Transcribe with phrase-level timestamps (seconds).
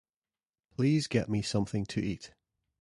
[0.75, 2.33] Please get me something to eat.